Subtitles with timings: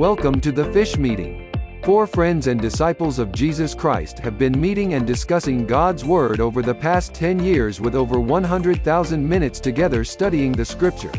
[0.00, 1.52] Welcome to the Fish Meeting.
[1.84, 6.62] Four friends and disciples of Jesus Christ have been meeting and discussing God's Word over
[6.62, 11.12] the past 10 years with over 100,000 minutes together studying the Scripture.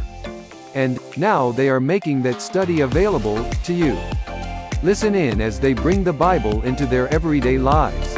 [0.74, 3.96] And, now they are making that study available to you.
[4.82, 8.16] Listen in as they bring the Bible into their everyday lives.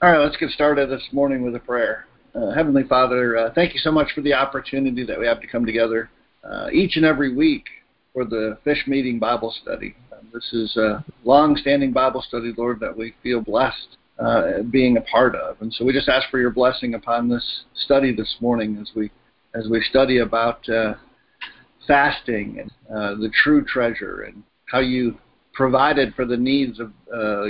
[0.00, 2.06] All right, let's get started this morning with a prayer.
[2.38, 5.46] Uh, Heavenly Father, uh, thank you so much for the opportunity that we have to
[5.48, 6.08] come together
[6.44, 7.64] uh, each and every week
[8.12, 9.96] for the Fish Meeting Bible Study.
[10.12, 15.00] Uh, this is a long-standing Bible study, Lord, that we feel blessed uh, being a
[15.00, 18.78] part of, and so we just ask for your blessing upon this study this morning
[18.80, 19.10] as we
[19.54, 20.64] as we study about
[21.88, 22.70] fasting and
[23.20, 25.18] the true treasure and how you
[25.54, 26.92] provided for the needs of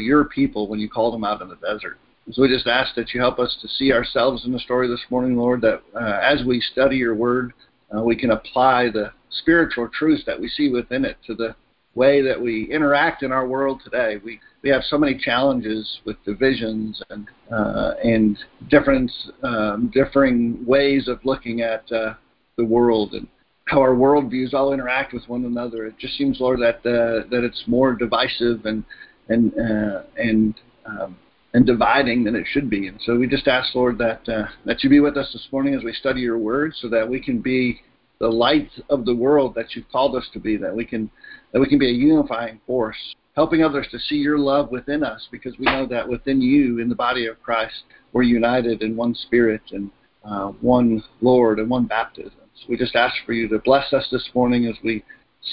[0.00, 1.98] your people when you called them out in the desert.
[2.30, 5.04] So we just ask that you help us to see ourselves in the story this
[5.10, 7.54] morning, Lord, that uh, as we study your word,
[7.96, 11.54] uh, we can apply the spiritual truths that we see within it to the
[11.94, 14.20] way that we interact in our world today.
[14.22, 19.10] We we have so many challenges with divisions and uh, and different
[19.42, 22.14] um, differing ways of looking at uh,
[22.56, 23.26] the world and
[23.64, 25.86] how our worldviews all interact with one another.
[25.86, 28.84] It just seems, Lord, that uh, that it's more divisive and
[29.28, 31.16] and uh, and um,
[31.58, 32.86] and dividing than it should be.
[32.86, 35.74] And so we just ask, Lord, that uh, that you be with us this morning
[35.74, 37.80] as we study your word, so that we can be
[38.20, 40.56] the light of the world that you've called us to be.
[40.56, 41.10] That we can
[41.52, 45.26] that we can be a unifying force, helping others to see your love within us,
[45.32, 49.16] because we know that within you, in the body of Christ, we're united in one
[49.16, 49.90] Spirit and
[50.24, 52.38] uh, one Lord and one baptism.
[52.54, 55.02] So we just ask for you to bless us this morning as we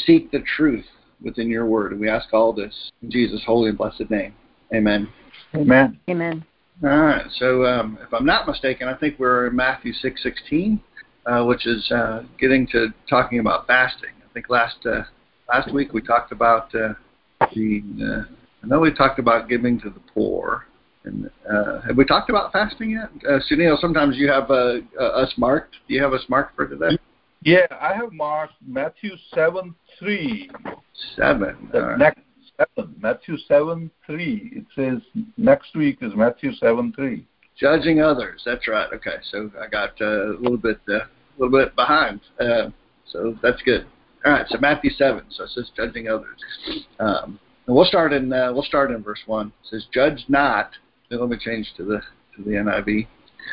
[0.05, 0.85] seek the truth
[1.19, 1.93] within your word.
[1.93, 4.35] And we ask all this in Jesus' holy and blessed name.
[4.71, 5.07] Amen.
[5.55, 5.99] Amen.
[6.09, 6.45] Amen.
[6.83, 7.25] All right.
[7.37, 10.79] So, um, if I'm not mistaken, I think we're in Matthew 6:16,
[11.25, 14.09] uh, which is uh, getting to talking about fasting.
[14.23, 15.03] I think last uh,
[15.47, 16.93] last week we talked about uh,
[17.53, 17.83] the.
[18.01, 18.33] Uh,
[18.63, 20.65] I know we talked about giving to the poor.
[21.05, 23.09] And uh, have we talked about fasting yet?
[23.27, 25.75] Uh, Sunil, sometimes you have uh, uh, us marked.
[25.87, 26.97] Do you have us marked for today?
[27.43, 30.49] Yeah, I have marked Matthew seven three.
[31.15, 31.69] Seven.
[31.71, 32.21] The All next
[32.57, 34.51] seven, Matthew seven three.
[34.53, 35.01] It says
[35.37, 37.25] next week is Matthew seven three.
[37.57, 38.41] Judging others.
[38.45, 38.91] That's right.
[38.93, 41.07] Okay, so I got uh, a little bit uh, a
[41.37, 42.19] little bit behind.
[42.39, 42.69] Uh,
[43.07, 43.85] so that's good.
[44.25, 45.23] All right, so Matthew seven.
[45.29, 46.43] So it says judging others.
[46.99, 49.47] Um, and we'll start in uh, we'll start in verse one.
[49.63, 50.71] It says, "Judge not."
[51.11, 52.01] Let me change to the
[52.35, 53.01] to the NIV.
[53.01, 53.07] It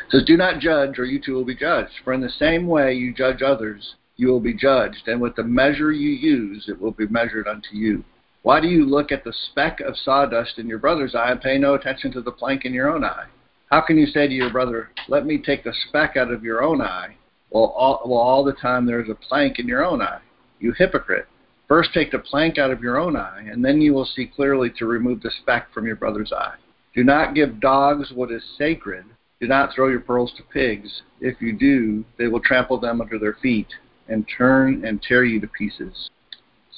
[0.09, 1.91] says, "Do not judge, or you too will be judged.
[2.03, 5.43] For in the same way you judge others, you will be judged, and with the
[5.43, 8.03] measure you use, it will be measured unto you."
[8.43, 11.57] Why do you look at the speck of sawdust in your brother's eye and pay
[11.57, 13.27] no attention to the plank in your own eye?
[13.71, 16.61] How can you say to your brother, Let me take the speck out of your
[16.61, 17.15] own eye,
[17.49, 20.19] while all, while all the time there is a plank in your own eye?
[20.59, 21.25] You hypocrite.
[21.69, 24.69] First take the plank out of your own eye, and then you will see clearly
[24.77, 26.55] to remove the speck from your brother's eye.
[26.93, 29.05] Do not give dogs what is sacred.
[29.39, 31.01] Do not throw your pearls to pigs.
[31.21, 33.69] If you do, they will trample them under their feet
[34.09, 36.09] and turn and tear you to pieces.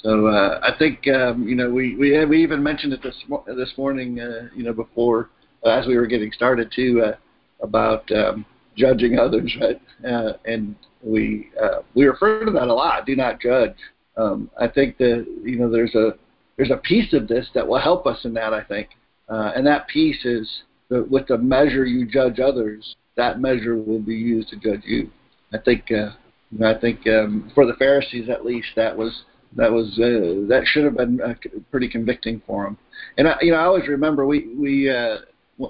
[0.04, 3.16] So uh, I think um, you know we we we even mentioned it this
[3.48, 5.30] this morning uh, you know before
[5.66, 7.16] uh, as we were getting started too uh,
[7.62, 8.46] about um,
[8.76, 13.06] judging others right uh, and we uh, we refer to that a lot.
[13.06, 13.76] Do not judge.
[14.18, 16.14] Um, I think that you know there's a
[16.58, 18.90] there's a piece of this that will help us in that I think
[19.30, 20.50] uh, and that piece is
[20.90, 25.10] the, with the measure you judge others that measure will be used to judge you.
[25.54, 26.10] I think uh,
[26.64, 29.24] I think um, for the Pharisees at least that was
[29.56, 31.34] that was uh, that should have been uh,
[31.72, 32.78] pretty convicting for him.
[33.18, 35.18] And I, you know, I always remember we we uh,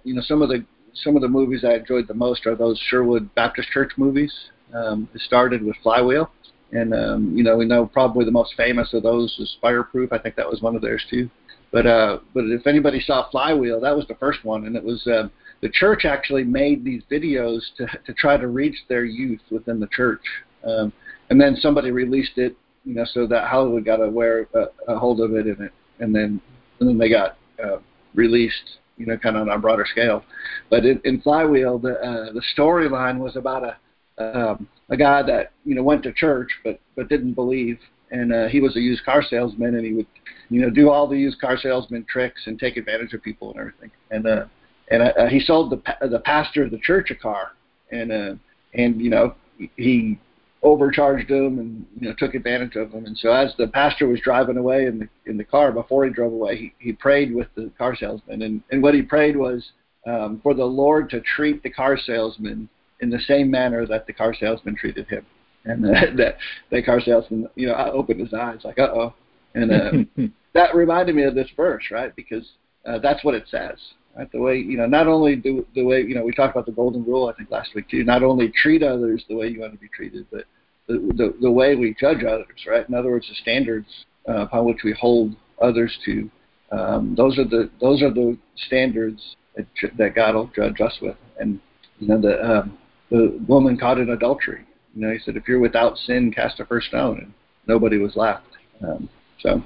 [0.04, 2.80] you know some of the some of the movies I enjoyed the most are those
[2.90, 4.34] Sherwood Baptist Church movies.
[4.74, 6.32] Um, it started with Flywheel,
[6.72, 10.12] and um, you know we know probably the most famous of those is Fireproof.
[10.12, 11.30] I think that was one of theirs too.
[11.72, 15.06] But uh, but if anybody saw Flywheel, that was the first one, and it was
[15.06, 15.28] uh,
[15.62, 19.88] the church actually made these videos to to try to reach their youth within the
[19.88, 20.24] church.
[20.64, 20.92] Um,
[21.30, 22.56] and then somebody released it
[22.86, 26.16] you know, so that Hollywood got aware uh, a hold of it, and it, and
[26.16, 26.40] then
[26.80, 27.78] and then they got uh,
[28.14, 30.24] released, you know, kind of on a broader scale.
[30.70, 33.78] But in, in Flywheel, the uh, the storyline was about a
[34.18, 37.80] um, a guy that you know went to church but but didn't believe,
[38.12, 40.08] and uh, he was a used car salesman, and he would
[40.50, 43.60] you know do all the used car salesman tricks and take advantage of people and
[43.60, 44.46] everything, and uh,
[44.92, 47.54] and uh, he sold the the pastor of the church a car,
[47.92, 48.36] and uh,
[48.74, 49.36] and you know
[49.76, 50.20] he
[50.66, 53.06] overcharged him and you know took advantage of him.
[53.06, 56.12] And so as the pastor was driving away in the in the car, before he
[56.12, 59.64] drove away, he, he prayed with the car salesman, and and what he prayed was
[60.08, 62.68] um, for the Lord to treat the car salesman
[63.00, 65.26] in the same manner that the car salesman treated him.
[65.66, 66.38] And uh, that
[66.72, 69.14] that car salesman, you know, opened his eyes like, uh oh,
[69.54, 70.24] and uh,
[70.54, 72.16] that reminded me of this verse, right?
[72.16, 72.46] Because
[72.86, 73.78] uh, that's what it says.
[74.16, 74.32] Right?
[74.32, 76.72] The way you know, not only do the way you know, we talked about the
[76.72, 78.04] golden rule, I think last week too.
[78.04, 80.46] Not only treat others the way you want to be treated, but
[80.88, 82.88] the the, the way we judge others, right?
[82.88, 83.88] In other words, the standards
[84.28, 86.30] uh, upon which we hold others to.
[86.72, 88.38] Um, those are the those are the
[88.68, 89.68] standards that,
[89.98, 91.18] that God will judge us with.
[91.40, 91.60] And
[92.00, 92.78] you know, the um,
[93.10, 94.66] the woman caught in adultery.
[94.96, 97.34] You know, he said, "If you're without sin, cast the first stone," and
[97.68, 98.46] nobody was left.
[98.82, 99.10] Um,
[99.40, 99.62] so.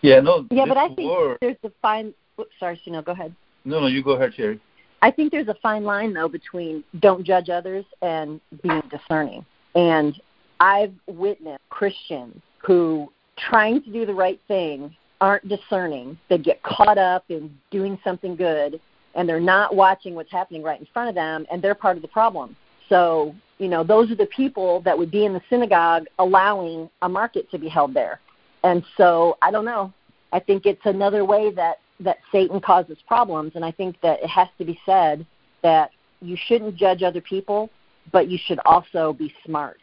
[0.00, 0.46] Yeah, no.
[0.52, 2.14] Yeah, but I think word, there's a fine.
[2.40, 3.34] Oops, sorry, Sino, go ahead.
[3.64, 4.60] No, no, you go ahead, Sherry.
[5.02, 9.44] I think there's a fine line though between don't judge others and being discerning.
[9.74, 10.20] And
[10.60, 16.18] I've witnessed Christians who trying to do the right thing aren't discerning.
[16.28, 18.80] They get caught up in doing something good
[19.14, 22.02] and they're not watching what's happening right in front of them and they're part of
[22.02, 22.56] the problem.
[22.88, 27.08] So, you know, those are the people that would be in the synagogue allowing a
[27.08, 28.20] market to be held there.
[28.64, 29.92] And so, I don't know.
[30.32, 34.28] I think it's another way that that Satan causes problems and I think that it
[34.28, 35.26] has to be said
[35.64, 37.70] that you shouldn't judge other people
[38.12, 39.78] but you should also be smart.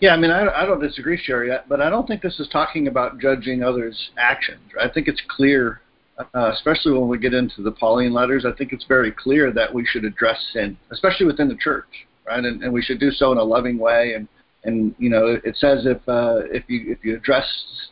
[0.00, 2.88] Yeah, I mean, I, I don't disagree, Sherry, but I don't think this is talking
[2.88, 4.60] about judging others' actions.
[4.80, 5.80] I think it's clear,
[6.18, 9.72] uh, especially when we get into the Pauline letters, I think it's very clear that
[9.72, 12.44] we should address sin, especially within the church, right?
[12.44, 14.14] And, and we should do so in a loving way.
[14.14, 14.28] And,
[14.64, 17.46] and you know, it says if uh, if you if you address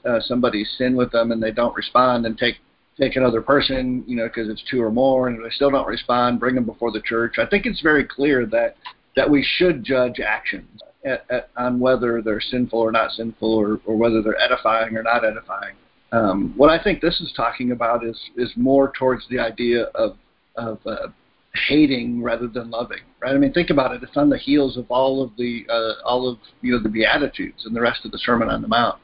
[0.04, 2.56] uh, somebody's sin with them and they don't respond, and take
[2.98, 6.40] take another person, you know, because it's two or more, and they still don't respond,
[6.40, 7.34] bring them before the church.
[7.38, 8.76] I think it's very clear that
[9.16, 13.80] that we should judge actions at, at, on whether they're sinful or not sinful, or,
[13.84, 15.74] or whether they're edifying or not edifying.
[16.12, 20.16] Um, what I think this is talking about is is more towards the idea of
[20.56, 21.08] of uh,
[21.68, 23.34] hating rather than loving, right?
[23.34, 24.02] I mean, think about it.
[24.02, 27.66] It's on the heels of all of the uh, all of you know the beatitudes
[27.66, 29.00] and the rest of the Sermon on the Mount.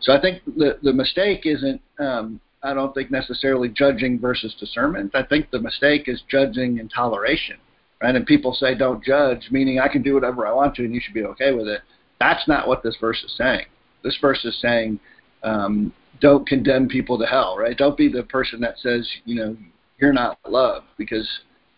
[0.00, 1.80] So I think the the mistake isn't.
[1.98, 5.14] Um, I don't think necessarily judging versus discernment.
[5.14, 7.56] I think the mistake is judging in toleration
[8.02, 8.14] right?
[8.14, 11.00] And people say don't judge, meaning I can do whatever I want to and you
[11.02, 11.80] should be okay with it.
[12.18, 13.66] That's not what this verse is saying.
[14.02, 15.00] This verse is saying
[15.42, 17.76] um, don't condemn people to hell, right?
[17.76, 19.56] Don't be the person that says, you know,
[19.98, 21.28] you're not loved because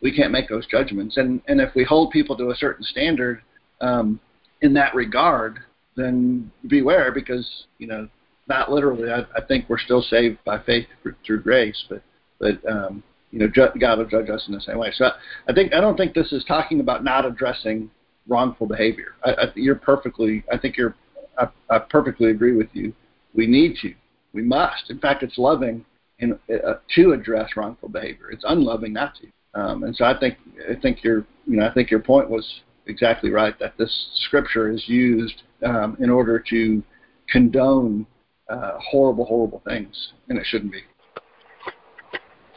[0.01, 1.17] we can't make those judgments.
[1.17, 3.43] And and if we hold people to a certain standard
[3.81, 4.21] um,
[4.61, 5.61] in that regard,
[5.97, 8.09] then beware because you know,
[8.49, 9.11] not literally.
[9.11, 10.87] I, I think we're still saved by faith
[11.25, 12.03] through grace, but
[12.39, 14.93] but um, you know, ju- God will judge us in the same way.
[14.95, 15.07] So
[15.49, 17.91] I, think I don't think this is talking about not addressing
[18.29, 19.15] wrongful behavior.
[19.25, 20.45] I, I, you're perfectly.
[20.53, 20.95] I think you're.
[21.39, 22.93] I, I perfectly agree with you.
[23.35, 23.95] We need to.
[24.35, 24.91] We must.
[24.91, 25.85] In fact, it's loving
[26.19, 28.31] in, uh, to address wrongful behavior.
[28.31, 29.61] It's unloving not to.
[29.61, 30.37] Um, and so I think
[30.71, 34.71] I think your you know I think your point was exactly right that this scripture
[34.71, 36.83] is used um, in order to
[37.31, 38.07] condone
[38.51, 40.83] uh, horrible horrible things, and it shouldn't be.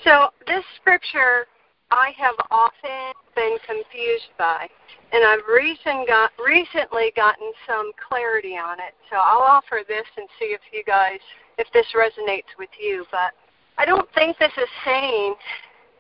[0.06, 1.48] So this scripture
[1.90, 4.68] I have often been confused by,
[5.12, 8.94] and I've recent got, recently gotten some clarity on it.
[9.10, 11.20] So I'll offer this and see if you guys,
[11.58, 13.06] if this resonates with you.
[13.12, 13.34] But
[13.80, 15.34] I don't think this is saying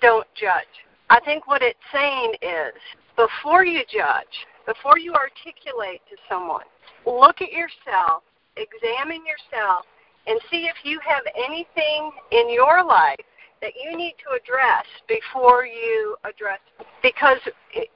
[0.01, 0.85] don't judge.
[1.09, 2.77] I think what it's saying is
[3.15, 6.65] before you judge, before you articulate to someone,
[7.07, 8.21] look at yourself,
[8.55, 9.85] examine yourself,
[10.27, 13.17] and see if you have anything in your life
[13.62, 16.59] that you need to address before you address
[17.01, 17.38] because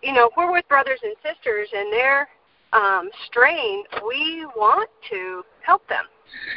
[0.02, 2.28] you know we're with brothers and sisters and they're
[2.74, 6.06] um, strained we want to help them.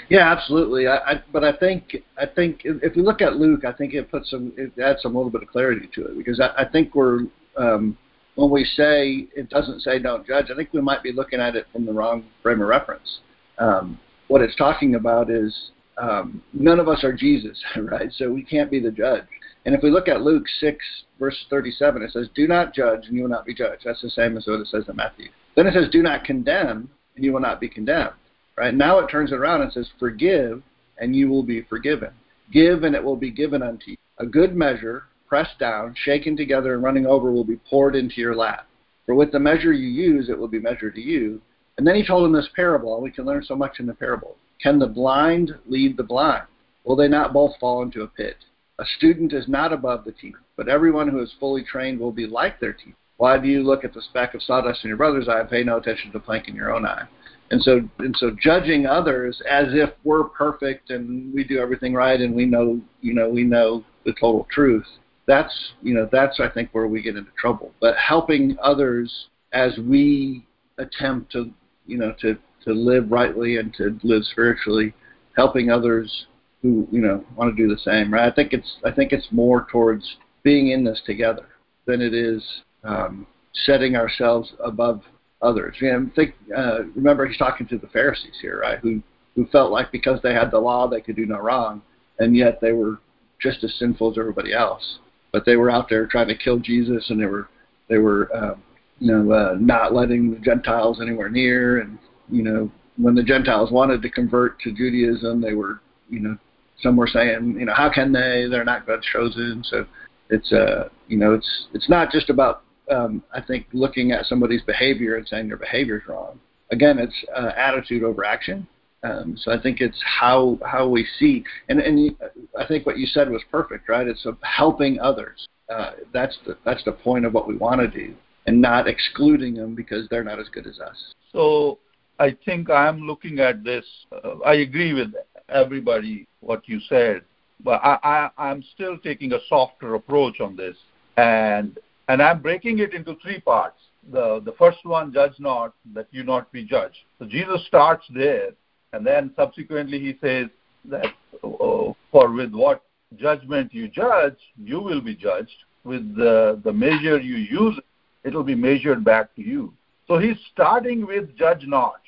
[0.09, 0.87] Yeah absolutely.
[0.87, 4.11] I, I but i think i think if you look at luke i think it
[4.11, 6.95] puts some it adds some little bit of clarity to it because i, I think
[6.95, 7.21] we're
[7.57, 7.97] um,
[8.35, 11.57] when we say it doesn't say don't judge i think we might be looking at
[11.57, 13.21] it from the wrong frame of reference.
[13.59, 15.71] Um, what it's talking about is
[16.03, 18.13] um, none of us are Jesus, right?
[18.13, 19.25] So we can't be the judge.
[19.65, 20.85] And if we look at Luke 6,
[21.21, 23.83] verse 37, it says, Do not judge, and you will not be judged.
[23.85, 25.29] That's the same as what it says in Matthew.
[25.55, 28.15] Then it says, Do not condemn, and you will not be condemned.
[28.59, 28.75] Right?
[28.75, 30.63] Now it turns it around and says, Forgive,
[30.99, 32.11] and you will be forgiven.
[32.53, 33.97] Give, and it will be given unto you.
[34.19, 38.35] A good measure, pressed down, shaken together, and running over, will be poured into your
[38.35, 38.67] lap.
[39.07, 41.41] For with the measure you use, it will be measured to you.
[41.79, 43.95] And then he told him this parable, and we can learn so much in the
[43.95, 44.37] parable.
[44.63, 46.45] Can the blind lead the blind?
[46.85, 48.37] Will they not both fall into a pit?
[48.79, 52.27] A student is not above the teacher, but everyone who is fully trained will be
[52.27, 52.97] like their teacher.
[53.17, 55.63] Why do you look at the speck of sawdust in your brother's eye and pay
[55.63, 57.07] no attention to the plank in your own eye?
[57.51, 62.21] And so, and so, judging others as if we're perfect and we do everything right
[62.21, 64.87] and we know, you know, we know the total truth.
[65.27, 67.73] That's, you know, that's I think where we get into trouble.
[67.81, 70.47] But helping others as we
[70.79, 71.51] attempt to
[71.87, 74.95] you know to to live rightly and to live spiritually,
[75.37, 76.27] helping others
[76.63, 78.13] who you know want to do the same.
[78.13, 78.31] Right?
[78.31, 81.47] I think it's I think it's more towards being in this together
[81.87, 82.43] than it is
[82.85, 85.03] um, setting ourselves above
[85.41, 85.77] others.
[85.81, 88.79] You know, think uh, remember he's talking to the Pharisees here, right?
[88.79, 89.03] Who
[89.35, 91.83] who felt like because they had the law they could do no wrong,
[92.19, 92.99] and yet they were
[93.41, 94.99] just as sinful as everybody else.
[95.33, 97.49] But they were out there trying to kill Jesus, and they were
[97.89, 98.63] they were um,
[98.99, 101.99] you know uh, not letting the Gentiles anywhere near, and
[102.33, 106.37] you know when the Gentiles wanted to convert to Judaism, they were you know
[106.81, 108.47] some were saying you know how can they?
[108.51, 109.63] They're not God's chosen.
[109.65, 109.87] So
[110.31, 114.63] it's uh you know it's it's not just about um, I think looking at somebody's
[114.63, 116.41] behavior and saying their behavior is wrong.
[116.71, 118.67] Again, it's uh, attitude over action.
[119.05, 122.15] Um, so I think it's how how we see, and and
[122.59, 124.07] I think what you said was perfect, right?
[124.07, 125.49] It's helping others.
[125.69, 128.15] Uh, that's the that's the point of what we want to do,
[128.47, 131.15] and not excluding them because they're not as good as us.
[131.33, 131.79] So
[132.19, 133.85] I think I'm looking at this.
[134.13, 135.13] Uh, I agree with
[135.49, 137.23] everybody what you said,
[137.65, 140.77] but I, I I'm still taking a softer approach on this,
[141.17, 141.79] and
[142.09, 143.79] and I'm breaking it into three parts.
[144.13, 146.99] The the first one, judge not that you not be judged.
[147.19, 148.51] So Jesus starts there
[148.93, 150.49] and then subsequently he says
[150.85, 151.07] that
[151.43, 152.83] oh, for with what
[153.17, 155.57] judgment you judge, you will be judged.
[155.85, 157.79] With the, the measure you use,
[158.23, 159.73] it will be measured back to you.
[160.07, 162.02] So he's starting with judge not.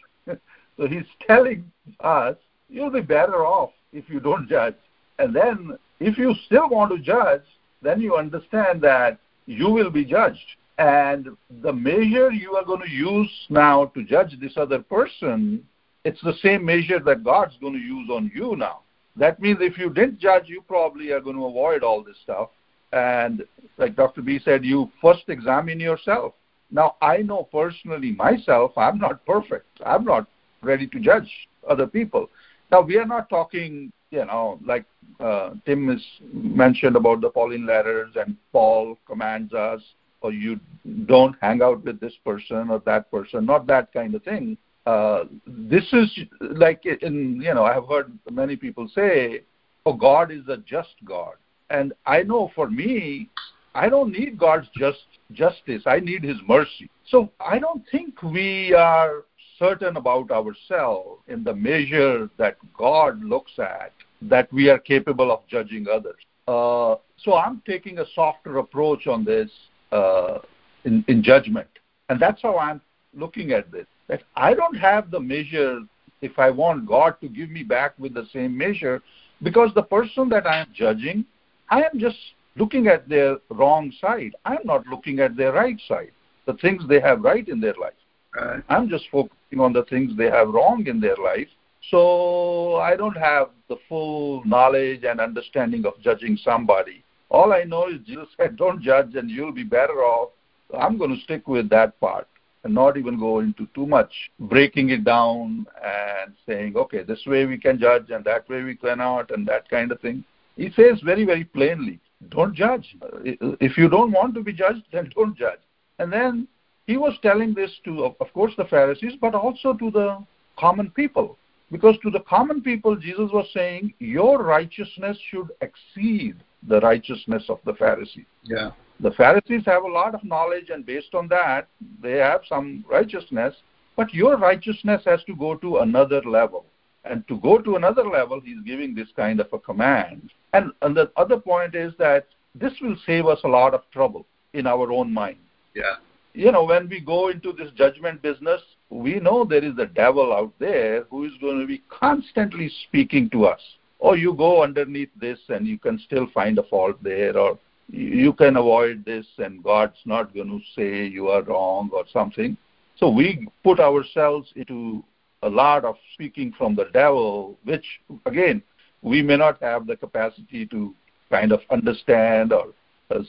[0.77, 2.37] So he's telling us
[2.69, 4.75] you'll be better off if you don't judge.
[5.19, 7.43] And then if you still want to judge,
[7.83, 10.39] then you understand that you will be judged.
[10.79, 11.29] And
[11.63, 15.65] the measure you are going to use now to judge this other person
[16.05, 18.81] it's the same measure that God's going to use on you now.
[19.17, 22.51] That means if you didn't judge, you probably are going to avoid all this stuff.
[22.93, 23.43] And
[23.79, 24.23] like Dr.
[24.23, 26.35] B said, you first examine yourself.
[26.71, 29.67] Now, I know personally myself, I'm not perfect.
[29.85, 30.27] I'm not
[30.65, 31.31] ready to judge
[31.69, 32.31] other people.
[32.71, 34.85] Now, we are not talking, you know, like
[35.21, 36.03] uh, Tim has
[36.33, 39.81] mentioned about the Pauline letters, and Paul commands us,
[40.21, 40.59] or you
[41.07, 44.57] don't hang out with this person or that person, not that kind of thing.
[44.87, 49.43] Uh, this is like in you know I have heard many people say,
[49.87, 51.35] "Oh, God is a just God,"
[51.71, 53.31] and I know for me,
[53.75, 55.83] I don't need God's just justice.
[55.87, 56.91] I need His mercy.
[57.09, 59.25] So I don't think we are
[59.59, 63.93] certain about ourselves in the measure that God looks at
[64.23, 66.17] that we are capable of judging others.
[66.49, 69.51] Uh, so I'm taking a softer approach on this
[69.93, 70.39] uh,
[70.85, 71.69] in, in judgment,
[72.09, 72.81] and that's how I'm
[73.15, 75.81] looking at this that I don't have the measure
[76.21, 79.03] if I want God to give me back with the same measure
[79.43, 81.25] because the person that I am judging,
[81.71, 82.17] I am just
[82.57, 84.33] looking at their wrong side.
[84.45, 86.13] I'm not looking at their right side,
[86.47, 87.95] the things they have right in their life.
[88.35, 88.63] Right.
[88.69, 91.49] I'm just focusing on the things they have wrong in their life.
[91.91, 97.05] So I don't have the full knowledge and understanding of judging somebody.
[97.31, 100.31] All I know is Jesus said, don't judge and you'll be better off.
[100.79, 102.27] I'm going to stick with that part
[102.65, 107.45] and not even go into too much breaking it down and saying, okay, this way
[107.45, 110.25] we can judge and that way we cannot and that kind of thing.
[110.57, 112.01] He says very, very plainly,
[112.31, 112.97] don't judge.
[113.03, 115.59] Uh, if you don't want to be judged, then don't judge.
[115.99, 116.49] And then
[116.87, 120.25] he was telling this to, of course, the Pharisees, but also to the
[120.59, 121.39] common people.
[121.71, 126.37] Because to the common people, Jesus was saying, your righteousness should exceed
[126.69, 128.27] the righteousness of the Pharisees.
[128.43, 128.71] Yeah.
[129.01, 131.69] The Pharisees have a lot of knowledge, and based on that,
[132.01, 133.55] they have some righteousness.
[133.97, 136.65] But your righteousness has to go to another level.
[137.05, 140.31] And to go to another level, he's giving this kind of a command.
[140.53, 144.27] And, and the other point is that this will save us a lot of trouble
[144.53, 145.39] in our own mind.
[145.75, 145.97] Yeah.
[146.37, 148.61] You know, when we go into this judgment business,
[148.91, 153.31] we know there is a devil out there who is going to be constantly speaking
[153.31, 153.61] to us.
[154.01, 157.57] Or you go underneath this and you can still find a fault there, or
[157.89, 162.57] you can avoid this and God's not going to say you are wrong or something.
[162.97, 165.05] So we put ourselves into
[165.43, 167.85] a lot of speaking from the devil, which
[168.27, 168.61] again,
[169.03, 170.95] we may not have the capacity to
[171.31, 172.73] kind of understand or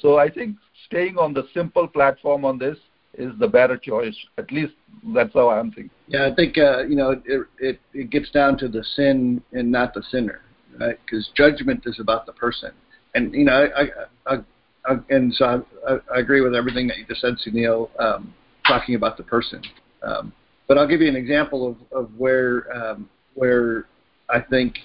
[0.01, 2.77] so I think staying on the simple platform on this
[3.17, 4.15] is the better choice.
[4.37, 4.73] At least
[5.13, 5.91] that's how I'm thinking.
[6.07, 9.71] Yeah, I think uh, you know it, it it gets down to the sin and
[9.71, 10.41] not the sinner,
[10.79, 10.97] right?
[11.05, 12.71] Because judgment is about the person
[13.15, 14.35] and you know, I, I,
[14.85, 18.33] I and so I, I, agree with everything that you just said, Sunil, um,
[18.67, 19.63] talking about the person.
[20.03, 20.31] Um,
[20.67, 23.87] but I'll give you an example of, of where um, where
[24.29, 24.75] I think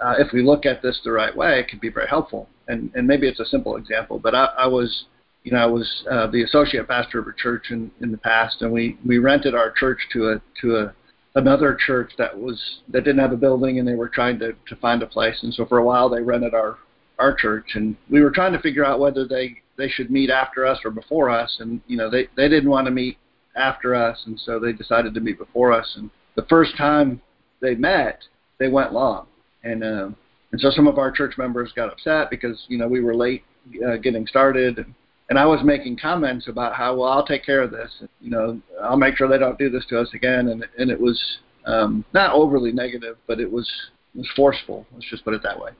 [0.00, 2.48] uh, if we look at this the right way, it could be very helpful.
[2.68, 5.04] And and maybe it's a simple example, but I, I was
[5.44, 8.60] you know, I was uh, the associate pastor of a church in, in the past,
[8.62, 10.94] and we, we rented our church to a to a
[11.34, 14.76] another church that was that didn't have a building, and they were trying to to
[14.76, 15.38] find a place.
[15.42, 16.78] And so for a while, they rented our
[17.18, 20.66] our church, and we were trying to figure out whether they they should meet after
[20.66, 21.56] us or before us.
[21.60, 23.16] And you know, they they didn't want to meet
[23.56, 25.94] after us, and so they decided to meet before us.
[25.96, 27.20] And the first time
[27.60, 28.22] they met,
[28.58, 29.26] they went long,
[29.64, 30.08] and uh,
[30.52, 33.44] and so some of our church members got upset because you know we were late
[33.86, 34.78] uh, getting started.
[34.78, 34.94] And,
[35.30, 38.02] and I was making comments about how well I'll take care of this.
[38.20, 40.48] You know, I'll make sure they don't do this to us again.
[40.48, 43.70] And and it was um, not overly negative, but it was
[44.14, 44.86] it was forceful.
[44.92, 45.70] Let's just put it that way.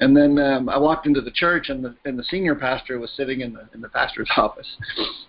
[0.00, 3.10] And then um, I walked into the church, and the and the senior pastor was
[3.16, 4.68] sitting in the in the pastor's office.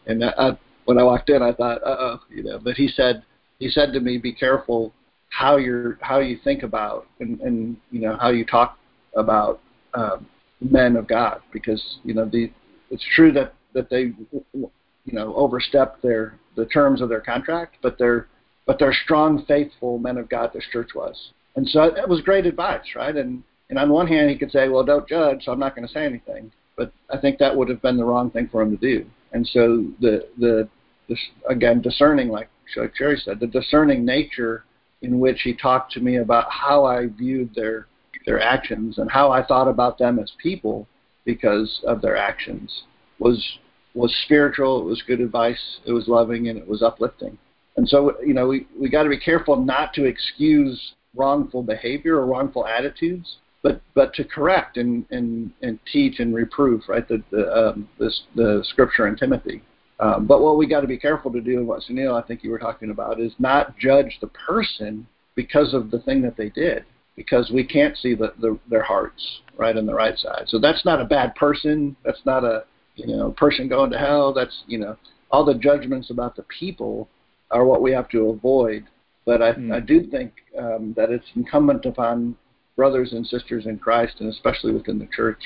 [0.05, 2.59] And I, when I walked in, I thought, uh oh, you know.
[2.59, 3.23] But he said
[3.59, 4.93] he said to me, "Be careful
[5.29, 8.77] how you're how you think about and and you know how you talk
[9.15, 9.61] about
[9.93, 10.27] um,
[10.59, 12.51] men of God, because you know the
[12.89, 14.13] it's true that that they
[14.53, 18.27] you know overstepped their the terms of their contract, but they're
[18.65, 20.51] but they're strong, faithful men of God.
[20.53, 23.15] This church was, and so it was great advice, right?
[23.15, 25.87] And and on one hand, he could say, well, don't judge, so I'm not going
[25.87, 26.51] to say anything.
[26.75, 29.05] But I think that would have been the wrong thing for him to do.
[29.33, 30.67] And so the the
[31.07, 34.65] this, again discerning, like Sherry said, the discerning nature
[35.01, 37.87] in which he talked to me about how I viewed their
[38.25, 40.87] their actions and how I thought about them as people
[41.25, 42.83] because of their actions
[43.21, 43.59] was
[43.93, 44.81] was spiritual.
[44.81, 45.79] It was good advice.
[45.85, 47.37] It was loving and it was uplifting.
[47.77, 52.15] And so you know we we got to be careful not to excuse wrongful behavior
[52.17, 57.23] or wrongful attitudes, but but to correct and and, and teach and reprove right the
[57.31, 59.61] the um, this the scripture in Timothy.
[59.99, 62.43] Um, but what we got to be careful to do, and what Sunil I think
[62.43, 66.49] you were talking about, is not judge the person because of the thing that they
[66.49, 66.85] did,
[67.15, 70.45] because we can't see the, the their hearts right on the right side.
[70.47, 71.95] So that's not a bad person.
[72.03, 72.63] That's not a
[72.95, 74.33] you know person going to hell.
[74.33, 74.97] That's you know
[75.31, 77.09] all the judgments about the people
[77.49, 78.85] are what we have to avoid.
[79.25, 79.73] But I, mm.
[79.73, 82.35] I do think um, that it's incumbent upon
[82.75, 85.39] brothers and sisters in Christ, and especially within the church,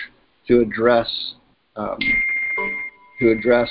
[0.48, 1.10] to address
[1.76, 1.98] um,
[3.20, 3.70] to address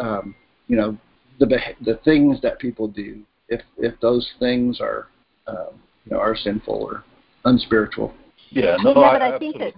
[0.00, 0.34] um,
[0.66, 0.96] you know
[1.38, 1.46] the
[1.84, 5.08] the things that people do if if those things are
[5.46, 7.04] um, you know are sinful or
[7.44, 8.14] unspiritual.
[8.50, 9.74] Yeah, no, yeah, I, but I, I think that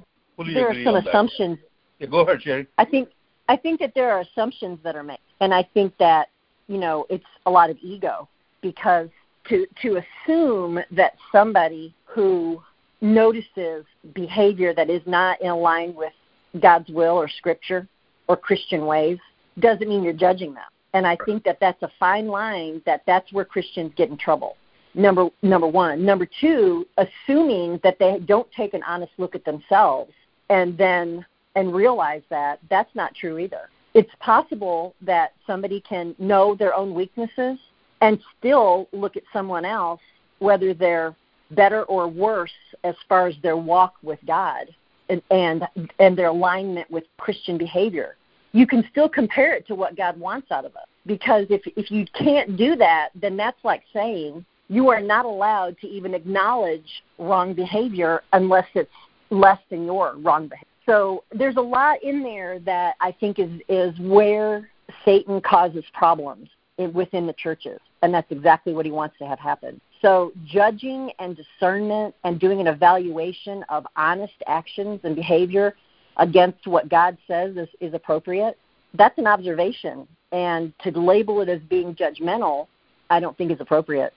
[0.55, 1.09] there are some on that.
[1.09, 1.59] assumptions.
[1.99, 2.67] Yeah, go ahead, Jerry.
[2.79, 3.09] I think
[3.49, 6.29] I think that there are assumptions that are made, and I think that
[6.67, 8.29] you know it's a lot of ego
[8.61, 9.09] because
[9.49, 12.63] to to assume that somebody who
[13.01, 16.13] notices behavior that is not in line with
[16.61, 17.87] God's will or Scripture
[18.29, 19.19] or Christian ways
[19.59, 20.65] doesn't mean you're judging them.
[20.95, 22.83] And I think that that's a fine line.
[22.87, 24.57] That that's where Christians get in trouble.
[24.95, 26.05] Number number one.
[26.05, 30.13] Number two, assuming that they don't take an honest look at themselves
[30.49, 31.25] and then
[31.57, 33.69] and realize that that's not true either.
[33.95, 37.59] It's possible that somebody can know their own weaknesses
[38.03, 40.01] and still look at someone else,
[40.39, 41.17] whether they're
[41.51, 42.53] better or worse
[42.85, 44.67] as far as their walk with God
[45.09, 45.67] and and,
[45.99, 48.17] and their alignment with Christian behavior.
[48.53, 50.87] You can still compare it to what God wants out of us.
[51.07, 55.79] Because if if you can't do that, then that's like saying you are not allowed
[55.81, 58.91] to even acknowledge wrong behavior unless it's
[59.31, 60.67] less than your wrong behavior.
[60.87, 64.71] So there's a lot in there that I think is is where
[65.05, 69.39] Satan causes problems in, within the churches, and that's exactly what he wants to have
[69.39, 69.81] happen.
[70.03, 75.75] So judging and discernment and doing an evaluation of honest actions and behavior
[76.19, 78.59] against what God says is, is appropriate,
[78.95, 80.07] that's an observation.
[80.33, 82.67] And to label it as being judgmental,
[83.11, 84.13] I don't think is appropriate.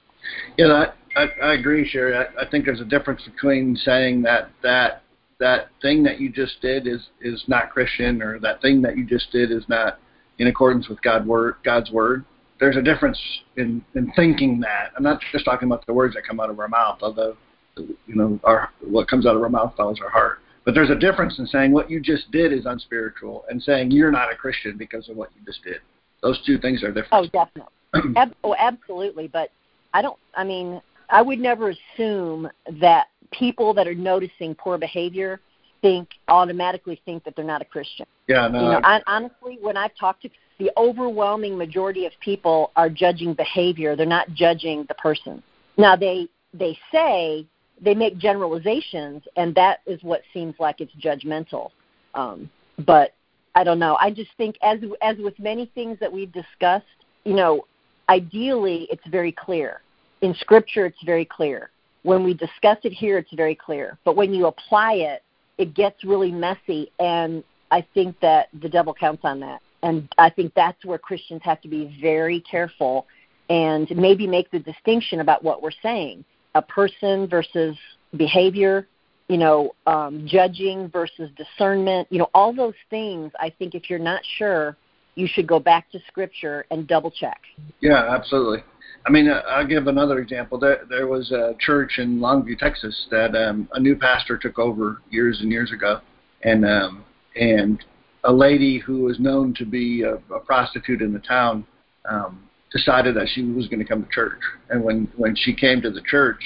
[0.57, 2.15] Yeah, I, I, I agree, Sherry.
[2.15, 5.03] I, I think there's a difference between saying that that
[5.39, 9.05] that thing that you just did is is not Christian, or that thing that you
[9.05, 9.99] just did is not
[10.37, 12.25] in accordance with God word God's word.
[12.59, 13.19] There's a difference
[13.57, 14.91] in in thinking that.
[14.95, 17.35] I'm not just talking about the words that come out of our mouth, although
[17.77, 20.39] you know our what comes out of our mouth follows our heart.
[20.65, 24.11] But there's a difference in saying what you just did is unspiritual and saying you're
[24.11, 25.79] not a Christian because of what you just did.
[26.21, 27.13] Those two things are different.
[27.13, 28.15] Oh, definitely.
[28.17, 29.29] Ab- oh, absolutely.
[29.29, 29.51] But
[29.93, 30.19] I don't.
[30.35, 35.39] I mean, I would never assume that people that are noticing poor behavior
[35.81, 38.05] think automatically think that they're not a Christian.
[38.27, 38.59] Yeah, no.
[38.59, 43.33] You know, I, honestly, when I've talked to the overwhelming majority of people are judging
[43.33, 45.41] behavior; they're not judging the person.
[45.77, 47.47] Now they they say
[47.81, 51.69] they make generalizations, and that is what seems like it's judgmental.
[52.13, 52.49] Um,
[52.85, 53.13] but
[53.55, 53.97] I don't know.
[53.99, 56.85] I just think, as as with many things that we've discussed,
[57.23, 57.65] you know,
[58.09, 59.81] ideally it's very clear.
[60.21, 61.71] In Scripture, it's very clear.
[62.03, 63.97] When we discuss it here, it's very clear.
[64.05, 65.23] But when you apply it,
[65.57, 69.61] it gets really messy, and I think that the devil counts on that.
[69.83, 73.05] And I think that's where Christians have to be very careful
[73.49, 76.23] and maybe make the distinction about what we're saying
[76.55, 77.77] a person versus
[78.17, 78.87] behavior,
[79.27, 83.31] you know, um, judging versus discernment, you know, all those things.
[83.39, 84.75] I think if you're not sure,
[85.15, 87.39] you should go back to Scripture and double check.
[87.81, 88.63] Yeah, absolutely.
[89.05, 90.59] I mean, uh, I'll give another example.
[90.59, 95.01] There, there was a church in Longview, Texas, that um, a new pastor took over
[95.09, 95.99] years and years ago,
[96.43, 97.03] and um,
[97.35, 97.83] and
[98.23, 101.65] a lady who was known to be a, a prostitute in the town
[102.09, 104.39] um, decided that she was going to come to church.
[104.69, 106.43] And when when she came to the church,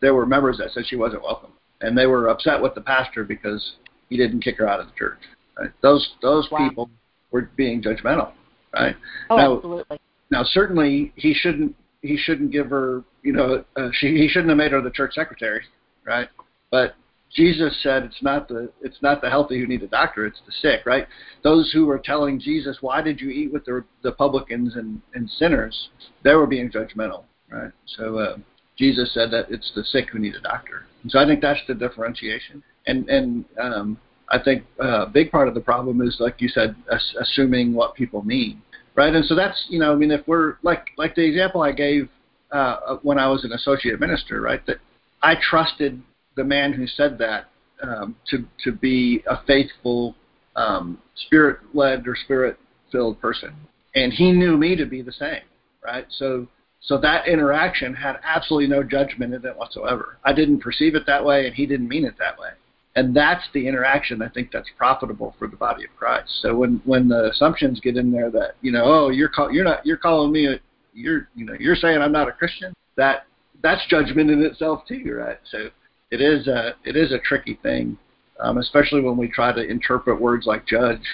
[0.00, 3.24] there were members that said she wasn't welcome, and they were upset with the pastor
[3.24, 3.74] because
[4.08, 5.18] he didn't kick her out of the church.
[5.58, 5.70] Right?
[5.82, 6.68] Those those wow.
[6.68, 6.90] people
[7.30, 8.32] were being judgmental,
[8.72, 8.96] right?
[9.28, 10.00] Oh, now, absolutely.
[10.30, 14.58] Now, certainly, he shouldn't he shouldn't give her, you know, uh, she he shouldn't have
[14.58, 15.62] made her the church secretary,
[16.04, 16.28] right?
[16.70, 16.94] But
[17.34, 20.52] Jesus said it's not the it's not the healthy who need a doctor, it's the
[20.52, 21.06] sick, right?
[21.44, 25.28] Those who were telling Jesus, "Why did you eat with the the publicans and and
[25.30, 25.90] sinners?"
[26.24, 27.72] They were being judgmental, right?
[27.86, 28.36] So uh,
[28.76, 30.86] Jesus said that it's the sick who need a doctor.
[31.02, 32.62] And so I think that's the differentiation.
[32.86, 33.98] And and um,
[34.30, 37.74] I think uh, a big part of the problem is, like you said, ass- assuming
[37.74, 38.62] what people mean,
[38.94, 39.14] right?
[39.14, 42.08] And so that's you know, I mean, if we're like like the example I gave
[42.52, 44.64] uh, when I was an associate minister, right?
[44.66, 44.78] That
[45.22, 46.02] I trusted
[46.36, 47.48] the man who said that
[47.82, 50.14] um, to to be a faithful,
[50.56, 52.58] um, spirit led or spirit
[52.92, 53.54] filled person,
[53.94, 55.42] and he knew me to be the same,
[55.84, 56.06] right?
[56.10, 56.46] So
[56.82, 60.16] so that interaction had absolutely no judgment in it whatsoever.
[60.24, 62.50] I didn't perceive it that way, and he didn't mean it that way.
[62.96, 66.28] And that's the interaction I think that's profitable for the body of Christ.
[66.42, 69.64] So when when the assumptions get in there that you know, oh, you're call, you're
[69.64, 70.60] not you're calling me a
[70.92, 72.74] you're you know you're saying I'm not a Christian.
[72.96, 73.26] That
[73.62, 75.38] that's judgment in itself too, right?
[75.50, 75.68] So
[76.10, 77.96] it is a it is a tricky thing,
[78.40, 81.04] um, especially when we try to interpret words like judge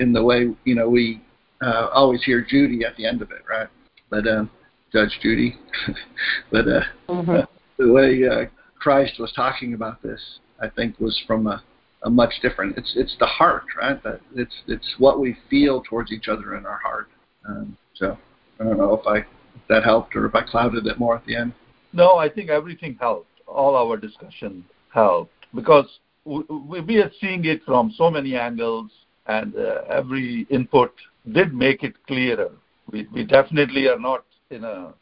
[0.00, 1.22] in the way you know we
[1.62, 3.68] uh, always hear Judy at the end of it, right?
[4.08, 4.50] But um,
[4.92, 5.56] Judge Judy,
[6.50, 7.30] but uh, mm-hmm.
[7.30, 7.42] uh,
[7.78, 8.46] the way uh,
[8.78, 10.20] Christ was talking about this,
[10.60, 11.62] I think, was from a,
[12.02, 12.76] a much different.
[12.76, 14.02] It's it's the heart, right?
[14.02, 17.08] That it's it's what we feel towards each other in our heart.
[17.48, 18.16] Um, so
[18.58, 19.26] I don't know if I if
[19.68, 21.52] that helped or if I clouded it more at the end.
[21.92, 25.86] No, I think everything helped all our discussion helped because
[26.24, 28.90] we, we are seeing it from so many angles,
[29.26, 30.92] and uh, every input
[31.32, 32.50] did make it clearer.
[32.90, 34.94] We, we definitely are not in a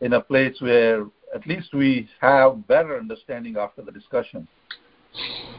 [0.00, 4.48] in a place where at least we have better understanding after the discussion.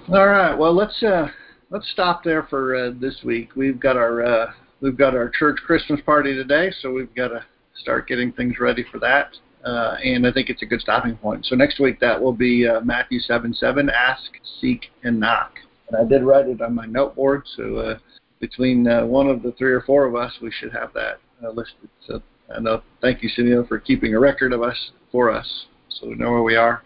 [0.10, 0.56] All right.
[0.56, 1.28] Well, let's uh,
[1.70, 3.56] let's stop there for uh, this week.
[3.56, 7.44] We've got our uh, we've got our church Christmas party today, so we've got to
[7.76, 9.32] start getting things ready for that
[9.64, 11.46] uh, and I think it's a good stopping point.
[11.46, 15.54] So next week that will be uh, Matthew 7 7, ask, seek, and knock.
[15.90, 17.98] And I did write it on my note board, so uh,
[18.40, 21.50] between uh, one of the three or four of us, we should have that uh,
[21.50, 21.90] listed.
[22.08, 25.66] So and uh, thank you, Sunil, for keeping a record of us for us,
[26.00, 26.84] so we know where we are.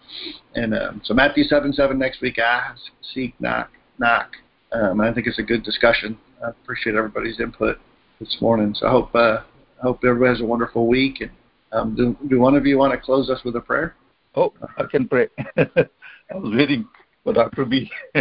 [0.54, 2.80] And um, so Matthew 7 7 next week, ask,
[3.14, 4.32] seek, knock, knock.
[4.72, 6.18] Um, I think it's a good discussion.
[6.44, 7.78] I appreciate everybody's input
[8.20, 8.74] this morning.
[8.74, 9.38] So I hope uh,
[9.82, 11.30] hope everybody has a wonderful week and
[11.72, 13.94] um, do, do one of you want to close us with a prayer?
[14.34, 15.28] Oh, I can pray.
[15.56, 15.66] I
[16.34, 16.86] was waiting
[17.24, 17.64] for Dr.
[17.64, 17.90] B.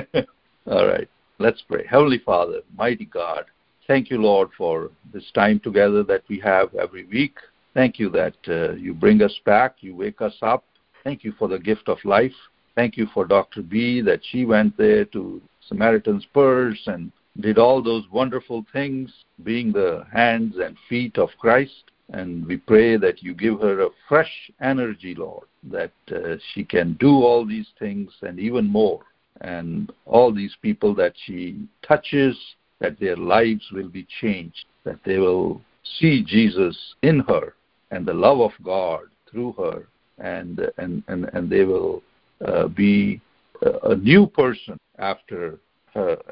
[0.67, 1.07] All right,
[1.39, 1.85] let's pray.
[1.89, 3.45] Heavenly Father, mighty God,
[3.87, 7.35] thank you, Lord, for this time together that we have every week.
[7.73, 10.63] Thank you that uh, you bring us back, you wake us up.
[11.05, 12.33] Thank you for the gift of life.
[12.73, 13.61] Thank you for Dr.
[13.61, 15.39] B that she went there to
[15.69, 19.13] Samaritan's Purse and did all those wonderful things,
[19.43, 21.83] being the hands and feet of Christ.
[22.09, 26.93] And we pray that you give her a fresh energy, Lord, that uh, she can
[26.99, 29.01] do all these things and even more.
[29.41, 32.35] And all these people that she touches,
[32.79, 35.61] that their lives will be changed, that they will
[35.99, 37.53] see Jesus in her
[37.91, 39.87] and the love of God through her,
[40.17, 42.01] and, and, and, and they will
[42.45, 43.21] uh, be
[43.61, 45.59] a, a new person after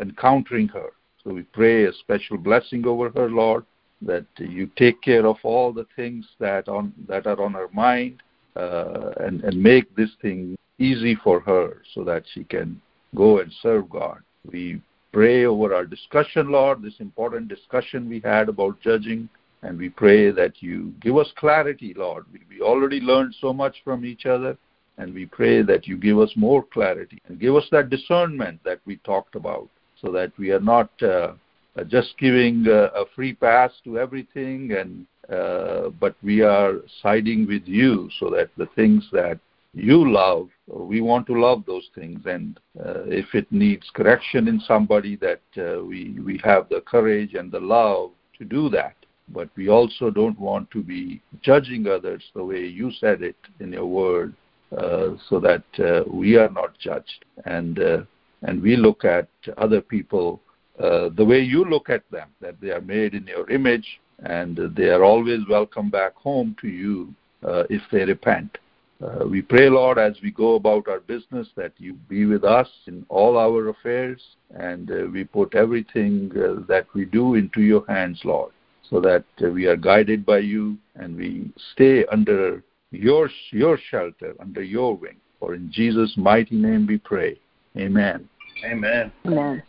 [0.02, 0.90] encountering her.
[1.24, 3.66] So we pray a special blessing over her, Lord
[4.06, 8.22] that you take care of all the things that on that are on her mind
[8.56, 12.82] uh, and and make this thing easy for her so that she can
[13.16, 14.20] go and serve God.
[14.52, 19.30] We pray over our discussion, Lord, this important discussion we had about judging,
[19.64, 22.26] and we pray that you give us clarity, Lord.
[22.32, 24.58] We, already learned so much from each other,
[24.98, 28.80] and we pray that you give us more clarity and give us that discernment that
[28.86, 29.68] we talked about
[30.00, 31.34] so that we are not uh,
[31.78, 37.48] uh, just giving uh, a free pass to everything and uh, but we are siding
[37.48, 39.40] with you so that the things that
[39.74, 44.60] you love we want to love those things and uh, if it needs correction in
[44.60, 48.96] somebody that uh, we we have the courage and the love to do that.
[49.30, 53.72] But we also don't want to be judging others the way you said it in
[53.72, 54.34] your word,
[54.78, 57.26] uh, so that uh, we are not judged.
[57.46, 58.02] And uh,
[58.42, 60.42] and we look at other people
[60.80, 64.60] uh, the way you look at them, that they are made in your image and
[64.76, 67.14] they are always welcome back home to you
[67.48, 68.58] uh, if they repent.
[69.04, 72.70] Uh, we pray, Lord, as we go about our business, that you be with us
[72.88, 74.22] in all our affairs,
[74.58, 76.30] and we put everything
[76.70, 78.52] that we do into your hands, Lord,
[78.94, 84.36] so that uh, we are guided by you and we stay under your your shelter,
[84.40, 85.16] under your wing.
[85.40, 87.40] For in Jesus' mighty name we pray.
[87.76, 88.30] Amen.
[88.64, 89.12] Amen.
[89.26, 89.64] Amen.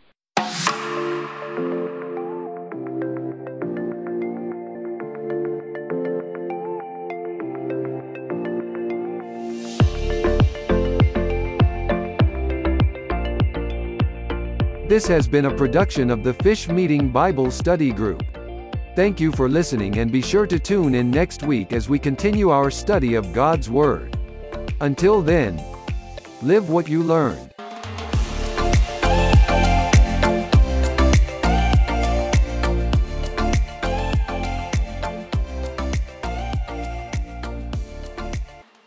[14.87, 18.21] This has been a production of the Fish Meeting Bible Study Group.
[18.95, 22.49] Thank you for listening and be sure to tune in next week as we continue
[22.49, 24.17] our study of God's Word.
[24.79, 25.61] Until then,
[26.41, 27.54] live what you learned.